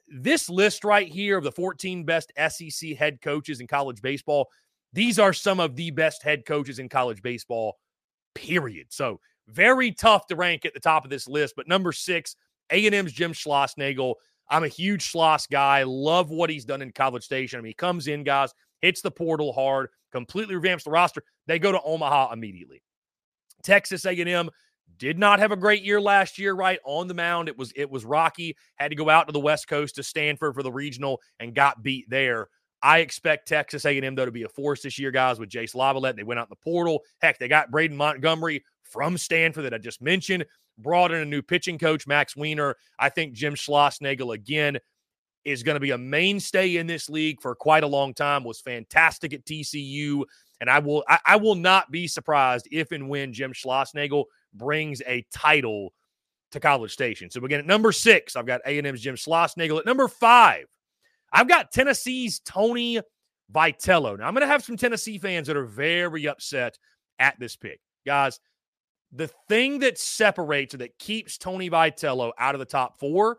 this 0.09 0.49
list 0.49 0.85
right 0.85 1.09
here 1.09 1.37
of 1.37 1.45
the 1.45 1.53
14 1.53 2.05
best 2.05 2.33
SEC 2.49 2.97
head 2.97 3.21
coaches 3.21 3.61
in 3.61 3.67
college 3.67 4.01
baseball, 4.01 4.49
these 4.93 5.19
are 5.19 5.33
some 5.33 5.61
of 5.61 5.77
the 5.77 5.91
best 5.91 6.23
head 6.23 6.47
coaches 6.47 6.79
in 6.79 6.89
college 6.89 7.21
baseball, 7.23 7.79
period. 8.35 8.87
So 8.91 9.21
very 9.49 9.93
tough 9.93 10.27
to 10.29 10.37
rank 10.37 10.65
at 10.65 10.75
the 10.75 10.81
top 10.81 11.05
of 11.05 11.11
this 11.11 11.29
list. 11.29 11.55
But 11.57 11.69
number 11.69 11.93
six, 11.93 12.37
a&M's 12.71 13.13
Jim 13.13 13.33
Schlossnagle. 13.33 14.15
I'm 14.49 14.65
a 14.65 14.69
huge 14.69 15.11
Schloss 15.11 15.49
guy. 15.49 15.85
Love 15.85 16.31
what 16.31 16.51
he's 16.51 16.65
done 16.65 16.83
in 16.83 16.93
College 16.93 17.25
Station. 17.25 17.59
I 17.59 17.63
mean, 17.63 17.71
he 17.71 17.75
comes 17.75 18.09
in, 18.09 18.25
guys, 18.25 18.53
hits 18.83 19.01
the 19.01 19.11
portal 19.11 19.53
hard, 19.53 19.89
completely 20.13 20.55
revamps 20.55 20.85
the 20.85 20.91
roster. 20.91 21.23
They 21.47 21.59
go 21.59 21.73
to 21.73 21.81
Omaha 21.83 22.33
immediately. 22.33 22.83
Texas 23.63 24.05
A&M 24.05 24.51
did 24.99 25.19
not 25.19 25.39
have 25.39 25.53
a 25.53 25.57
great 25.57 25.83
year 25.83 26.01
last 26.01 26.39
year, 26.39 26.55
right? 26.55 26.79
On 26.85 27.09
the 27.09 27.15
mound, 27.15 27.49
it 27.49 27.59
was 27.59 27.73
it 27.75 27.91
was 27.91 28.05
rocky. 28.05 28.57
Had 28.77 28.89
to 28.89 28.97
go 28.97 29.09
out 29.09 29.27
to 29.27 29.33
the 29.33 29.41
West 29.41 29.67
Coast 29.67 29.97
to 29.97 30.03
Stanford 30.03 30.55
for 30.55 30.63
the 30.63 30.71
regional 30.71 31.21
and 31.41 31.55
got 31.55 31.83
beat 31.83 32.09
there. 32.09 32.49
I 32.83 32.99
expect 32.99 33.49
Texas 33.49 33.87
A&M 33.87 34.15
though 34.15 34.27
to 34.27 34.31
be 34.31 34.43
a 34.43 34.49
force 34.49 34.83
this 34.83 34.99
year, 34.99 35.11
guys. 35.11 35.39
With 35.39 35.49
Jace 35.49 35.75
LaViolette, 35.75 36.17
they 36.17 36.23
went 36.23 36.39
out 36.39 36.49
in 36.49 36.51
the 36.51 36.71
portal. 36.71 37.03
Heck, 37.23 37.39
they 37.39 37.49
got 37.49 37.71
Braden 37.71 37.97
Montgomery 37.97 38.63
from 38.85 39.19
Stanford 39.19 39.65
that 39.65 39.75
I 39.75 39.79
just 39.79 40.01
mentioned 40.01 40.45
brought 40.79 41.13
in 41.13 41.21
a 41.21 41.25
new 41.25 41.43
pitching 41.43 41.79
coach, 41.79 42.07
Max 42.07 42.37
Weiner. 42.37 42.77
I 42.99 43.09
think 43.09 43.35
Jim 43.35 43.55
Schlossnagle 43.55 44.35
again 44.35 44.79
is 45.45 45.63
going 45.63 45.75
to 45.75 45.81
be 45.81 45.91
a 45.91 45.99
mainstay 45.99 46.77
in 46.77 46.87
this 46.87 47.09
league 47.09 47.41
for 47.41 47.55
quite 47.55 47.85
a 47.85 47.89
long 47.89 48.15
time. 48.15 48.45
Was 48.45 48.61
fantastic 48.61 49.35
at 49.35 49.45
TCU, 49.45 50.25
and 50.61 50.71
I 50.71 50.79
will 50.79 51.05
I, 51.09 51.19
I 51.27 51.37
will 51.37 51.55
not 51.55 51.91
be 51.91 52.07
surprised 52.07 52.69
if 52.71 52.93
and 52.93 53.09
when 53.09 53.33
Jim 53.33 53.53
Schlossnagle 53.53 54.25
brings 54.55 55.03
a 55.07 55.25
title 55.33 55.93
to 56.53 56.61
College 56.61 56.93
Station. 56.93 57.31
So 57.31 57.45
again, 57.45 57.61
at 57.61 57.67
number 57.67 57.93
six, 57.93 58.37
I've 58.37 58.47
got 58.47 58.61
A 58.65 58.79
and 58.79 58.87
M's 58.87 59.01
Jim 59.01 59.17
Schlossnagle. 59.17 59.81
At 59.81 59.87
number 59.87 60.09
five, 60.09 60.67
I've 61.33 61.49
got 61.49 61.73
Tennessee's 61.73 62.41
Tony 62.41 63.01
Vitello. 63.53 64.19
Now 64.19 64.27
I'm 64.27 64.35
going 64.35 64.43
to 64.43 64.47
have 64.47 64.65
some 64.65 64.77
Tennessee 64.77 65.19
fans 65.19 65.49
that 65.49 65.57
are 65.57 65.67
very 65.67 66.27
upset 66.27 66.79
at 67.19 67.39
this 67.39 67.57
pick, 67.57 67.81
guys 68.07 68.41
the 69.15 69.31
thing 69.49 69.79
that 69.79 69.99
separates 69.99 70.75
or 70.75 70.79
that 70.79 70.99
keeps 70.99 71.39
Tony 71.39 71.71
Vitello 71.71 72.33
out 72.39 72.55
of 72.55 72.59
the 72.59 72.65
top 72.65 72.99
four 72.99 73.39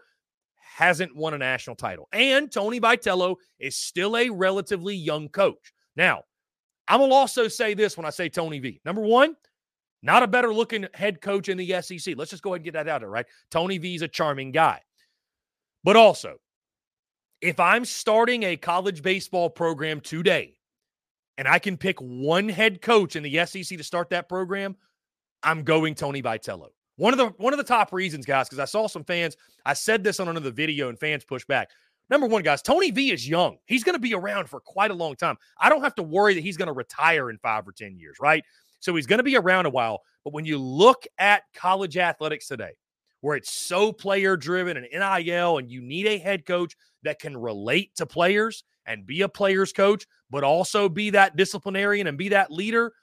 hasn't 0.56 1.16
won 1.16 1.34
a 1.34 1.38
national 1.38 1.76
title. 1.76 2.08
And 2.12 2.52
Tony 2.52 2.80
Vitello 2.80 3.36
is 3.60 3.76
still 3.76 4.18
a 4.18 4.30
relatively 4.30 4.96
young 4.96 5.30
coach. 5.30 5.74
Now, 5.96 6.24
I 6.88 6.96
will 6.96 7.14
also 7.14 7.48
say 7.48 7.74
this 7.74 7.98
when 7.98 8.06
I 8.06 8.10
say 8.10 8.30
Tony 8.30 8.60
V. 8.60 8.80
Number 8.86 9.02
one, 9.02 9.36
not 10.02 10.24
a 10.24 10.28
better 10.28 10.54
looking 10.54 10.88
head 10.94 11.20
coach 11.22 11.50
in 11.50 11.58
the 11.58 11.82
SEC. 11.82 12.16
Let's 12.18 12.32
just 12.32 12.44
go 12.44 12.52
ahead 12.52 12.60
and 12.60 12.66
get 12.66 12.74
that 12.74 12.88
out 12.88 12.98
of 12.98 13.02
there, 13.02 13.10
right? 13.10 13.26
Tony 13.50 13.78
V 13.78 13.96
is 13.96 14.02
a 14.02 14.08
charming 14.08 14.52
guy. 14.52 14.82
But 15.84 15.96
also, 15.96 16.38
if 17.42 17.60
I'm 17.60 17.86
starting 17.86 18.44
a 18.44 18.56
college 18.56 19.02
baseball 19.02 19.50
program 19.50 20.00
today 20.00 20.58
and 21.38 21.48
I 21.48 21.60
can 21.60 21.76
pick 21.78 22.00
one 22.00 22.48
head 22.50 22.82
coach 22.82 23.16
in 23.16 23.24
the 23.24 23.46
SEC 23.46 23.78
to 23.78 23.84
start 23.84 24.10
that 24.12 24.30
program, 24.30 24.76
I'm 25.44 25.64
going 25.64 25.96
Tony 25.96 26.22
Vitello. 26.22 26.68
One 26.98 27.14
of 27.14 27.18
the 27.18 27.28
one 27.38 27.54
of 27.54 27.58
the 27.58 27.64
top 27.64 27.92
reasons, 27.92 28.26
guys, 28.26 28.48
because 28.48 28.60
I 28.60 28.66
saw 28.66 28.88
some 28.88 29.04
fans. 29.04 29.36
I 29.66 29.74
said 29.74 30.04
this 30.04 30.20
on 30.20 30.30
another 30.30 30.52
video, 30.52 30.90
and 30.90 30.98
fans 30.98 31.26
push 31.26 31.46
back. 31.46 31.70
Number 32.10 32.28
one, 32.28 32.44
guys, 32.44 32.62
Tony 32.62 32.92
V 32.92 33.12
is 33.12 33.28
young. 33.28 33.58
He's 33.66 33.84
going 33.84 33.96
to 33.96 34.00
be 34.00 34.14
around 34.14 34.48
for 34.48 34.60
quite 34.60 34.92
a 34.92 34.96
long 34.96 35.16
time. 35.16 35.38
I 35.60 35.70
don't 35.70 35.82
have 35.82 35.96
to 35.96 36.04
worry 36.04 36.36
that 36.36 36.42
he's 36.42 36.58
going 36.58 36.68
to 36.68 36.74
retire 36.74 37.30
in 37.30 37.38
five 37.40 37.68
or 37.68 37.72
10 37.72 37.98
years, 37.98 38.18
right? 38.22 38.44
So 38.80 38.96
he's 38.96 39.08
going 39.08 39.18
to 39.18 39.24
be 39.24 39.36
around 39.36 39.66
a 39.66 39.72
while. 39.72 40.02
But 40.24 40.34
when 40.34 40.46
you 40.46 40.60
look 40.60 41.08
at 41.18 41.44
college 41.56 41.98
athletics 41.98 42.48
today, 42.48 42.74
where 43.22 43.36
it's 43.36 43.52
so 43.52 43.92
player 43.92 44.38
driven 44.38 44.78
and 44.78 44.88
NIL, 44.92 45.58
and 45.58 45.72
you 45.72 45.82
need 45.82 46.06
a 46.06 46.20
head 46.20 46.46
coach 46.46 46.76
that 47.02 47.20
can 47.20 47.36
relate 47.36 47.96
to 47.96 48.06
players 48.06 48.64
and 48.86 49.08
be 49.08 49.24
a 49.24 49.30
player's 49.30 49.74
coach, 49.74 50.06
but 50.30 50.44
also 50.44 50.88
be 50.88 51.10
that 51.10 51.36
disciplinarian 51.36 52.06
and 52.06 52.20
be 52.20 52.30
that 52.30 52.52
leader. 52.52 52.94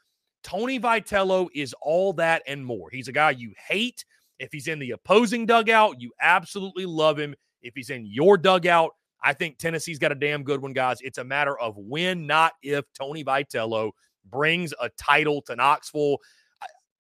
Tony 0.43 0.81
Vitello 0.81 1.49
is 1.55 1.75
all 1.81 2.13
that 2.15 2.43
and 2.47 2.65
more. 2.65 2.91
He's 2.91 3.09
a 3.09 3.13
guy 3.13 3.31
you 3.31 3.53
hate. 3.69 4.05
If 4.39 4.51
he's 4.53 4.69
in 4.69 4.79
the 4.79 4.91
opposing 4.93 5.47
dugout, 5.47 6.01
you 6.01 6.11
absolutely 6.21 6.87
love 6.87 7.19
him. 7.19 7.35
If 7.63 7.75
he's 7.75 7.91
in 7.91 8.05
your 8.07 8.37
dugout, 8.37 8.91
I 9.23 9.33
think 9.33 9.59
Tennessee's 9.59 10.01
got 10.01 10.11
a 10.11 10.17
damn 10.17 10.43
good 10.43 10.61
one, 10.61 10.73
guys. 10.73 10.99
It's 11.01 11.19
a 11.19 11.25
matter 11.25 11.57
of 11.59 11.77
when, 11.77 12.27
not 12.27 12.55
if, 12.63 12.85
Tony 12.93 13.23
Vitello 13.23 13.93
brings 14.31 14.75
a 14.81 14.89
title 14.91 15.43
to 15.43 15.55
Knoxville. 15.55 16.19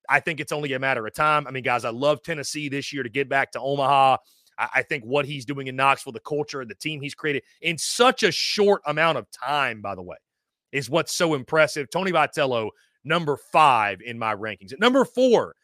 I 0.09 0.21
think 0.21 0.39
it's 0.39 0.53
only 0.53 0.73
a 0.75 0.79
matter 0.79 1.05
of 1.07 1.15
time. 1.15 1.47
I 1.47 1.51
mean, 1.51 1.65
guys, 1.65 1.85
I 1.85 1.91
love 1.91 2.23
Tennessee 2.23 2.69
this 2.69 2.93
year 2.93 3.03
to 3.03 3.09
get 3.09 3.29
back 3.29 3.51
to 3.53 3.61
Omaha. 3.61 4.19
I 4.59 4.83
think 4.83 5.03
what 5.05 5.25
he's 5.25 5.45
doing 5.45 5.67
in 5.67 5.75
Knoxville, 5.75 6.13
the 6.13 6.21
culture, 6.21 6.65
the 6.65 6.75
team 6.75 7.01
he's 7.01 7.15
created 7.15 7.43
in 7.63 7.79
such 7.79 8.23
a 8.23 8.31
short 8.31 8.83
amount 8.87 9.19
of 9.19 9.27
time, 9.31 9.81
by 9.81 9.95
the 9.95 10.03
way, 10.03 10.19
is 10.71 10.91
what's 10.91 11.13
so 11.13 11.35
impressive. 11.35 11.91
Tony 11.91 12.13
Vitello, 12.13 12.71
number 13.05 13.37
five 13.37 14.01
in 14.01 14.19
my 14.19 14.35
rankings. 14.35 14.73
At 14.73 14.81
number 14.81 15.05
four, 15.05 15.55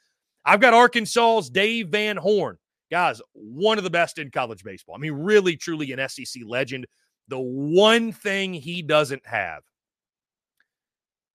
I've 0.45 0.61
got 0.61 0.75
Arkansas's 0.75 1.51
Dave 1.51 1.89
Van 1.89 2.17
Horn. 2.17 2.59
Guys, 2.91 3.21
one 3.33 3.79
of 3.79 3.85
the 3.85 3.91
best 3.91 4.19
in 4.19 4.31
college 4.31 4.65
baseball. 4.65 4.95
I 4.95 4.99
mean, 4.99 5.13
really, 5.13 5.57
truly 5.57 5.93
an 5.93 6.09
SEC 6.09 6.43
legend. 6.47 6.87
The 7.29 7.39
one 7.39 8.13
thing 8.13 8.55
he 8.55 8.81
doesn't 8.83 9.27
have 9.27 9.63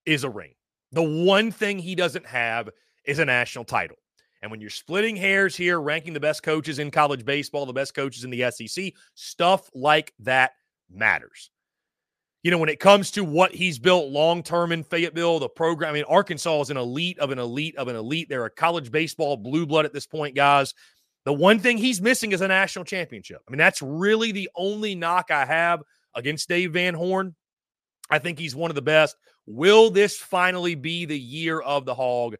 is 0.05 0.23
a 0.23 0.29
ring. 0.29 0.53
The 0.91 1.03
one 1.03 1.51
thing 1.51 1.79
he 1.79 1.95
doesn't 1.95 2.25
have 2.25 2.69
is 3.05 3.19
a 3.19 3.25
national 3.25 3.65
title. 3.65 3.97
And 4.41 4.51
when 4.51 4.59
you're 4.59 4.69
splitting 4.69 5.15
hairs 5.15 5.55
here, 5.55 5.79
ranking 5.79 6.13
the 6.13 6.19
best 6.19 6.43
coaches 6.43 6.79
in 6.79 6.91
college 6.91 7.23
baseball, 7.23 7.65
the 7.65 7.73
best 7.73 7.93
coaches 7.93 8.23
in 8.23 8.29
the 8.29 8.51
SEC, 8.51 8.93
stuff 9.15 9.69
like 9.73 10.13
that 10.19 10.51
matters. 10.91 11.49
You 12.43 12.51
know, 12.51 12.57
when 12.57 12.69
it 12.69 12.79
comes 12.79 13.09
to 13.11 13.23
what 13.23 13.55
he's 13.55 13.79
built 13.79 14.11
long 14.11 14.43
term 14.43 14.73
in 14.73 14.83
Fayetteville, 14.83 15.39
the 15.39 15.47
program, 15.47 15.89
I 15.89 15.93
mean, 15.93 16.03
Arkansas 16.09 16.61
is 16.61 16.69
an 16.69 16.77
elite 16.77 17.17
of 17.19 17.31
an 17.31 17.39
elite 17.39 17.77
of 17.77 17.87
an 17.87 17.95
elite. 17.95 18.27
They're 18.27 18.45
a 18.45 18.49
college 18.49 18.91
baseball 18.91 19.37
blue 19.37 19.65
blood 19.65 19.85
at 19.85 19.93
this 19.93 20.05
point, 20.05 20.35
guys. 20.35 20.73
The 21.25 21.33
one 21.33 21.59
thing 21.59 21.77
he's 21.77 22.01
missing 22.01 22.33
is 22.33 22.41
a 22.41 22.47
national 22.49 22.83
championship. 22.83 23.41
I 23.47 23.51
mean, 23.51 23.59
that's 23.59 23.81
really 23.81 24.33
the 24.33 24.49
only 24.55 24.93
knock 24.93 25.31
I 25.31 25.45
have 25.45 25.81
against 26.15 26.49
Dave 26.49 26.73
Van 26.73 26.93
Horn. 26.93 27.33
I 28.09 28.19
think 28.19 28.37
he's 28.37 28.55
one 28.55 28.69
of 28.71 28.75
the 28.75 28.81
best. 28.81 29.15
Will 29.45 29.89
this 29.89 30.17
finally 30.17 30.75
be 30.75 31.05
the 31.05 31.17
year 31.17 31.61
of 31.61 31.85
the 31.85 31.95
hog? 31.95 32.35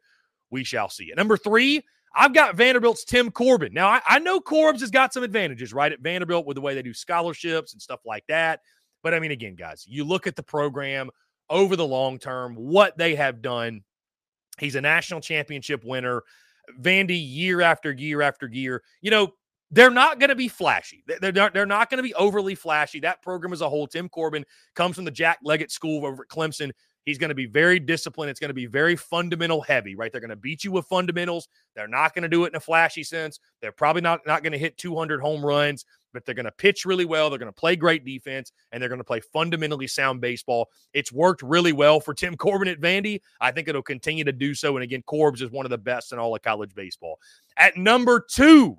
We 0.50 0.64
shall 0.64 0.90
see 0.90 1.04
it. 1.04 1.16
Number 1.16 1.38
three, 1.38 1.82
I've 2.14 2.34
got 2.34 2.56
Vanderbilt's 2.56 3.04
Tim 3.04 3.30
Corbin. 3.30 3.72
Now, 3.72 3.88
I, 3.88 4.00
I 4.06 4.18
know 4.18 4.38
Corbs 4.38 4.80
has 4.80 4.90
got 4.90 5.12
some 5.12 5.24
advantages, 5.24 5.72
right, 5.72 5.90
at 5.90 6.00
Vanderbilt 6.00 6.46
with 6.46 6.54
the 6.54 6.60
way 6.60 6.74
they 6.74 6.82
do 6.82 6.94
scholarships 6.94 7.72
and 7.72 7.82
stuff 7.82 8.00
like 8.04 8.24
that. 8.28 8.60
But 9.04 9.14
I 9.14 9.20
mean, 9.20 9.30
again, 9.30 9.54
guys, 9.54 9.84
you 9.86 10.02
look 10.02 10.26
at 10.26 10.34
the 10.34 10.42
program 10.42 11.10
over 11.50 11.76
the 11.76 11.86
long 11.86 12.18
term, 12.18 12.54
what 12.56 12.96
they 12.98 13.14
have 13.14 13.42
done. 13.42 13.82
He's 14.58 14.74
a 14.74 14.80
national 14.80 15.20
championship 15.20 15.84
winner. 15.84 16.22
Vandy, 16.80 17.22
year 17.22 17.60
after 17.60 17.92
year 17.92 18.22
after 18.22 18.48
year, 18.48 18.82
you 19.02 19.10
know, 19.10 19.34
they're 19.70 19.90
not 19.90 20.18
going 20.18 20.30
to 20.30 20.34
be 20.34 20.48
flashy. 20.48 21.04
They're 21.20 21.32
not, 21.32 21.52
they're 21.52 21.66
not 21.66 21.90
going 21.90 21.98
to 21.98 22.02
be 22.02 22.14
overly 22.14 22.54
flashy. 22.54 23.00
That 23.00 23.20
program 23.20 23.52
as 23.52 23.60
a 23.60 23.68
whole, 23.68 23.86
Tim 23.86 24.08
Corbin 24.08 24.44
comes 24.74 24.96
from 24.96 25.04
the 25.04 25.10
Jack 25.10 25.38
Leggett 25.42 25.70
School 25.70 26.06
over 26.06 26.22
at 26.22 26.28
Clemson. 26.28 26.70
He's 27.04 27.18
going 27.18 27.28
to 27.28 27.34
be 27.34 27.46
very 27.46 27.78
disciplined. 27.78 28.30
It's 28.30 28.40
going 28.40 28.48
to 28.50 28.54
be 28.54 28.66
very 28.66 28.96
fundamental 28.96 29.60
heavy, 29.60 29.94
right? 29.94 30.10
They're 30.10 30.20
going 30.22 30.30
to 30.30 30.36
beat 30.36 30.64
you 30.64 30.72
with 30.72 30.86
fundamentals. 30.86 31.48
They're 31.76 31.88
not 31.88 32.14
going 32.14 32.22
to 32.22 32.28
do 32.28 32.44
it 32.44 32.48
in 32.48 32.56
a 32.56 32.60
flashy 32.60 33.02
sense. 33.02 33.40
They're 33.60 33.72
probably 33.72 34.00
not, 34.00 34.20
not 34.26 34.42
going 34.42 34.52
to 34.52 34.58
hit 34.58 34.78
200 34.78 35.20
home 35.20 35.44
runs, 35.44 35.84
but 36.14 36.24
they're 36.24 36.34
going 36.34 36.46
to 36.46 36.52
pitch 36.52 36.86
really 36.86 37.04
well. 37.04 37.28
They're 37.28 37.38
going 37.38 37.52
to 37.52 37.60
play 37.60 37.76
great 37.76 38.04
defense, 38.04 38.52
and 38.72 38.80
they're 38.80 38.88
going 38.88 39.00
to 39.00 39.04
play 39.04 39.20
fundamentally 39.20 39.86
sound 39.86 40.22
baseball. 40.22 40.70
It's 40.94 41.12
worked 41.12 41.42
really 41.42 41.72
well 41.72 42.00
for 42.00 42.14
Tim 42.14 42.36
Corbin 42.38 42.68
at 42.68 42.80
Vandy. 42.80 43.20
I 43.40 43.50
think 43.50 43.68
it'll 43.68 43.82
continue 43.82 44.24
to 44.24 44.32
do 44.32 44.54
so. 44.54 44.76
And 44.76 44.84
again, 44.84 45.02
Corbs 45.02 45.42
is 45.42 45.50
one 45.50 45.66
of 45.66 45.70
the 45.70 45.78
best 45.78 46.12
in 46.12 46.18
all 46.18 46.34
of 46.34 46.40
college 46.40 46.74
baseball. 46.74 47.18
At 47.58 47.76
number 47.76 48.24
two, 48.26 48.78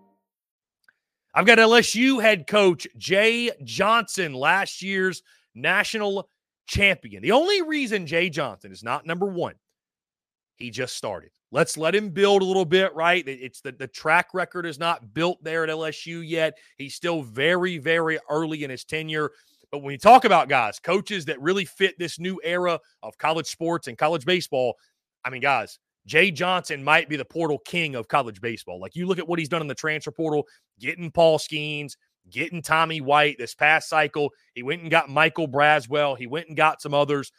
I've 1.33 1.45
got 1.45 1.57
LSU 1.57 2.21
head 2.21 2.45
coach 2.45 2.87
Jay 2.97 3.51
Johnson, 3.63 4.33
last 4.33 4.81
year's 4.81 5.23
national 5.55 6.29
champion. 6.67 7.21
The 7.21 7.31
only 7.31 7.61
reason 7.61 8.05
Jay 8.05 8.29
Johnson 8.29 8.71
is 8.71 8.83
not 8.83 9.05
number 9.05 9.25
one, 9.25 9.55
he 10.57 10.69
just 10.69 10.95
started. 10.95 11.31
Let's 11.51 11.77
let 11.77 11.95
him 11.95 12.09
build 12.09 12.41
a 12.41 12.45
little 12.45 12.65
bit, 12.65 12.93
right? 12.95 13.27
It's 13.27 13.61
the, 13.61 13.71
the 13.73 13.87
track 13.87 14.29
record 14.33 14.65
is 14.65 14.79
not 14.79 15.13
built 15.13 15.43
there 15.43 15.63
at 15.63 15.69
LSU 15.69 16.21
yet. 16.25 16.57
He's 16.77 16.95
still 16.95 17.23
very, 17.23 17.77
very 17.77 18.19
early 18.29 18.63
in 18.63 18.69
his 18.69 18.85
tenure. 18.85 19.31
But 19.71 19.79
when 19.79 19.93
you 19.93 19.97
talk 19.97 20.25
about 20.25 20.49
guys, 20.49 20.79
coaches 20.79 21.25
that 21.25 21.41
really 21.41 21.65
fit 21.65 21.97
this 21.97 22.19
new 22.19 22.39
era 22.43 22.79
of 23.03 23.17
college 23.17 23.47
sports 23.47 23.87
and 23.87 23.97
college 23.97 24.25
baseball, 24.25 24.75
I 25.23 25.29
mean, 25.29 25.41
guys, 25.41 25.79
Jay 26.05 26.31
Johnson 26.31 26.83
might 26.83 27.09
be 27.09 27.15
the 27.15 27.25
portal 27.25 27.59
king 27.59 27.95
of 27.95 28.07
college 28.07 28.41
baseball. 28.41 28.79
Like 28.79 28.95
you 28.95 29.05
look 29.05 29.19
at 29.19 29.27
what 29.27 29.39
he's 29.39 29.49
done 29.49 29.61
in 29.61 29.67
the 29.67 29.75
transfer 29.75 30.11
portal, 30.11 30.47
getting 30.79 31.11
Paul 31.11 31.37
Skenes, 31.37 31.95
getting 32.29 32.61
Tommy 32.61 33.01
White 33.01 33.37
this 33.37 33.53
past 33.55 33.89
cycle. 33.89 34.31
He 34.55 34.63
went 34.63 34.81
and 34.81 34.91
got 34.91 35.09
Michael 35.09 35.47
Braswell. 35.47 36.17
He 36.17 36.27
went 36.27 36.47
and 36.47 36.57
got 36.57 36.81
some 36.81 36.93
others. 36.93 37.31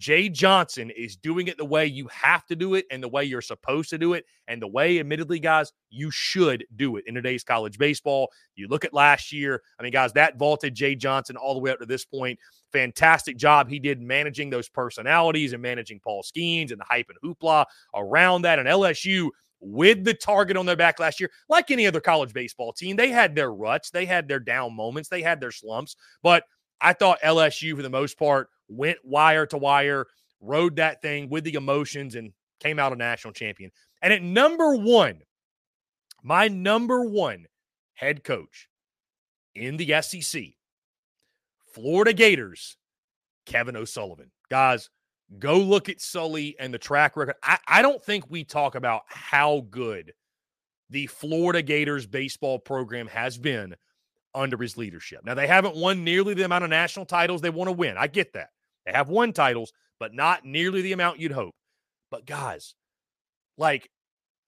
Jay 0.00 0.30
Johnson 0.30 0.88
is 0.88 1.14
doing 1.14 1.48
it 1.48 1.58
the 1.58 1.64
way 1.64 1.84
you 1.84 2.08
have 2.08 2.46
to 2.46 2.56
do 2.56 2.72
it 2.74 2.86
and 2.90 3.02
the 3.02 3.08
way 3.08 3.22
you're 3.22 3.42
supposed 3.42 3.90
to 3.90 3.98
do 3.98 4.14
it. 4.14 4.24
And 4.48 4.60
the 4.60 4.66
way, 4.66 4.98
admittedly, 4.98 5.38
guys, 5.38 5.72
you 5.90 6.10
should 6.10 6.64
do 6.74 6.96
it 6.96 7.04
in 7.06 7.14
today's 7.14 7.44
college 7.44 7.76
baseball. 7.76 8.32
You 8.56 8.66
look 8.66 8.86
at 8.86 8.94
last 8.94 9.30
year. 9.30 9.62
I 9.78 9.82
mean, 9.82 9.92
guys, 9.92 10.14
that 10.14 10.38
vaulted 10.38 10.74
Jay 10.74 10.94
Johnson 10.94 11.36
all 11.36 11.52
the 11.52 11.60
way 11.60 11.70
up 11.70 11.78
to 11.80 11.86
this 11.86 12.06
point. 12.06 12.38
Fantastic 12.72 13.36
job 13.36 13.68
he 13.68 13.78
did 13.78 14.00
managing 14.00 14.48
those 14.48 14.70
personalities 14.70 15.52
and 15.52 15.60
managing 15.60 16.00
Paul 16.00 16.22
Skenes 16.22 16.72
and 16.72 16.80
the 16.80 16.86
hype 16.88 17.10
and 17.10 17.18
hoopla 17.22 17.66
around 17.94 18.42
that. 18.42 18.58
And 18.58 18.66
LSU 18.66 19.28
with 19.60 20.04
the 20.04 20.14
target 20.14 20.56
on 20.56 20.64
their 20.64 20.76
back 20.76 20.98
last 20.98 21.20
year, 21.20 21.30
like 21.50 21.70
any 21.70 21.86
other 21.86 22.00
college 22.00 22.32
baseball 22.32 22.72
team, 22.72 22.96
they 22.96 23.10
had 23.10 23.34
their 23.34 23.52
ruts, 23.52 23.90
they 23.90 24.06
had 24.06 24.26
their 24.26 24.40
down 24.40 24.74
moments, 24.74 25.10
they 25.10 25.20
had 25.20 25.40
their 25.40 25.50
slumps. 25.50 25.94
But 26.22 26.44
I 26.80 26.92
thought 26.92 27.20
LSU, 27.22 27.76
for 27.76 27.82
the 27.82 27.90
most 27.90 28.18
part, 28.18 28.48
went 28.68 28.98
wire 29.04 29.46
to 29.46 29.58
wire, 29.58 30.06
rode 30.40 30.76
that 30.76 31.02
thing 31.02 31.28
with 31.28 31.44
the 31.44 31.54
emotions, 31.54 32.14
and 32.14 32.32
came 32.60 32.78
out 32.78 32.92
a 32.92 32.96
national 32.96 33.32
champion. 33.32 33.70
And 34.02 34.12
at 34.12 34.22
number 34.22 34.76
one, 34.76 35.20
my 36.22 36.48
number 36.48 37.04
one 37.04 37.46
head 37.94 38.24
coach 38.24 38.68
in 39.54 39.76
the 39.76 40.00
SEC, 40.02 40.42
Florida 41.72 42.12
Gators, 42.12 42.76
Kevin 43.46 43.76
O'Sullivan. 43.76 44.30
Guys, 44.50 44.90
go 45.38 45.58
look 45.58 45.88
at 45.88 46.00
Sully 46.00 46.56
and 46.58 46.72
the 46.72 46.78
track 46.78 47.16
record. 47.16 47.34
I, 47.42 47.58
I 47.66 47.82
don't 47.82 48.02
think 48.02 48.24
we 48.28 48.44
talk 48.44 48.74
about 48.74 49.02
how 49.08 49.66
good 49.70 50.12
the 50.88 51.06
Florida 51.06 51.62
Gators 51.62 52.06
baseball 52.06 52.58
program 52.58 53.06
has 53.08 53.38
been 53.38 53.76
under 54.34 54.56
his 54.56 54.76
leadership. 54.76 55.20
Now, 55.24 55.34
they 55.34 55.46
haven't 55.46 55.76
won 55.76 56.04
nearly 56.04 56.34
the 56.34 56.44
amount 56.44 56.64
of 56.64 56.70
national 56.70 57.06
titles 57.06 57.40
they 57.40 57.50
want 57.50 57.68
to 57.68 57.72
win. 57.72 57.96
I 57.96 58.06
get 58.06 58.32
that. 58.34 58.50
They 58.86 58.92
have 58.92 59.08
won 59.08 59.32
titles, 59.32 59.72
but 59.98 60.14
not 60.14 60.44
nearly 60.44 60.82
the 60.82 60.92
amount 60.92 61.20
you'd 61.20 61.32
hope. 61.32 61.54
But 62.10 62.26
guys, 62.26 62.74
like 63.56 63.90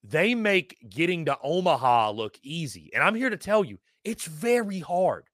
they 0.03 0.35
make 0.35 0.77
getting 0.89 1.25
to 1.25 1.37
Omaha 1.41 2.11
look 2.11 2.37
easy. 2.43 2.91
And 2.93 3.03
I'm 3.03 3.15
here 3.15 3.29
to 3.29 3.37
tell 3.37 3.63
you, 3.63 3.79
it's 4.03 4.25
very 4.25 4.79
hard. 4.79 5.25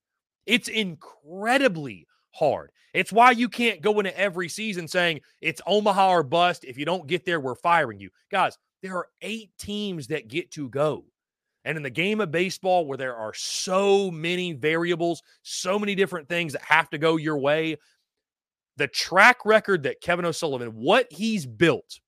It's 0.46 0.68
incredibly 0.68 2.08
hard. 2.32 2.72
It's 2.94 3.12
why 3.12 3.32
you 3.32 3.50
can't 3.50 3.82
go 3.82 4.00
into 4.00 4.18
every 4.18 4.50
season 4.50 4.88
saying 4.88 5.22
it's 5.42 5.62
Omaha 5.66 6.10
or 6.10 6.24
bust. 6.24 6.64
If 6.64 6.78
you 6.78 6.86
don't 6.86 7.08
get 7.08 7.26
there, 7.26 7.40
we're 7.40 7.56
firing 7.56 8.00
you. 8.00 8.10
Guys, 8.32 8.58
there 8.82 8.96
are 8.96 9.08
eight 9.22 9.52
teams 9.58 10.08
that 10.08 10.28
get 10.28 10.52
to 10.52 10.70
go. 10.70 11.06
And 11.70 11.78
in 11.78 11.84
the 11.84 11.92
game 11.92 12.20
of 12.20 12.32
baseball, 12.32 12.88
where 12.88 12.98
there 12.98 13.16
are 13.16 13.32
so 13.36 14.10
many 14.10 14.54
variables, 14.54 15.22
so 15.44 15.78
many 15.78 15.94
different 15.94 16.28
things 16.28 16.54
that 16.54 16.64
have 16.64 16.90
to 16.90 16.98
go 16.98 17.16
your 17.16 17.38
way, 17.38 17.78
the 18.78 18.88
track 18.88 19.46
record 19.46 19.84
that 19.84 20.02
Kevin 20.02 20.26
O'Sullivan, 20.26 20.70
what 20.70 21.06
he's 21.12 21.46
built 21.46 22.00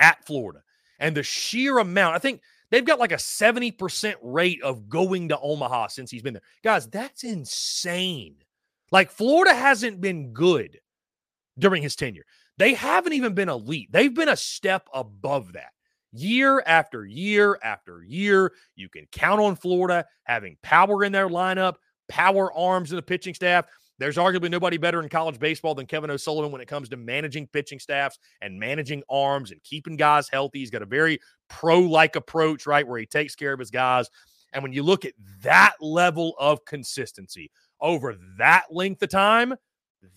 at 0.00 0.26
Florida, 0.26 0.64
and 0.98 1.16
the 1.16 1.22
sheer 1.22 1.78
amount, 1.78 2.16
I 2.16 2.18
think 2.18 2.40
they've 2.72 2.84
got 2.84 2.98
like 2.98 3.12
a 3.12 3.14
70% 3.14 4.14
rate 4.20 4.60
of 4.60 4.88
going 4.88 5.28
to 5.28 5.38
Omaha 5.38 5.86
since 5.86 6.10
he's 6.10 6.22
been 6.22 6.34
there. 6.34 6.42
Guys, 6.64 6.88
that's 6.88 7.22
insane. 7.22 8.34
Like 8.90 9.12
Florida 9.12 9.54
hasn't 9.54 10.00
been 10.00 10.32
good 10.32 10.80
during 11.60 11.80
his 11.80 11.94
tenure. 11.94 12.26
They 12.58 12.74
haven't 12.74 13.12
even 13.12 13.34
been 13.34 13.48
elite. 13.48 13.92
They've 13.92 14.12
been 14.12 14.30
a 14.30 14.36
step 14.36 14.88
above 14.92 15.52
that. 15.52 15.73
Year 16.16 16.62
after 16.64 17.04
year 17.04 17.58
after 17.64 18.04
year, 18.04 18.52
you 18.76 18.88
can 18.88 19.06
count 19.10 19.40
on 19.40 19.56
Florida 19.56 20.04
having 20.22 20.56
power 20.62 21.02
in 21.02 21.10
their 21.10 21.28
lineup, 21.28 21.74
power 22.08 22.52
arms 22.52 22.92
in 22.92 22.96
the 22.96 23.02
pitching 23.02 23.34
staff. 23.34 23.66
There's 23.98 24.16
arguably 24.16 24.50
nobody 24.50 24.76
better 24.76 25.02
in 25.02 25.08
college 25.08 25.40
baseball 25.40 25.74
than 25.74 25.86
Kevin 25.86 26.10
O'Sullivan 26.10 26.52
when 26.52 26.60
it 26.60 26.68
comes 26.68 26.88
to 26.88 26.96
managing 26.96 27.48
pitching 27.48 27.80
staffs 27.80 28.18
and 28.40 28.58
managing 28.58 29.02
arms 29.10 29.50
and 29.50 29.62
keeping 29.64 29.96
guys 29.96 30.28
healthy. 30.28 30.60
He's 30.60 30.70
got 30.70 30.82
a 30.82 30.86
very 30.86 31.18
pro 31.48 31.80
like 31.80 32.14
approach, 32.14 32.66
right, 32.66 32.86
where 32.86 32.98
he 32.98 33.06
takes 33.06 33.34
care 33.34 33.52
of 33.52 33.58
his 33.58 33.70
guys. 33.70 34.08
And 34.52 34.62
when 34.62 34.72
you 34.72 34.84
look 34.84 35.04
at 35.04 35.14
that 35.42 35.74
level 35.80 36.34
of 36.38 36.64
consistency 36.64 37.50
over 37.80 38.16
that 38.38 38.66
length 38.70 39.02
of 39.02 39.10
time, 39.10 39.54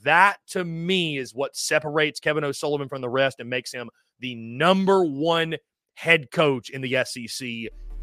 that 0.04 0.38
to 0.50 0.64
me 0.64 1.18
is 1.18 1.34
what 1.34 1.56
separates 1.56 2.20
Kevin 2.20 2.44
O'Sullivan 2.44 2.90
from 2.90 3.02
the 3.02 3.10
rest 3.10 3.40
and 3.40 3.50
makes 3.50 3.72
him 3.72 3.90
the 4.20 4.36
number 4.36 5.04
one 5.04 5.56
head 5.98 6.30
coach 6.30 6.70
in 6.70 6.82
the 6.82 6.96
SEC 7.06 7.48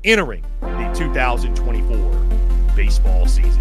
entering 0.03 0.45
the 0.61 0.93
2024 0.95 2.75
baseball 2.75 3.25
season. 3.27 3.61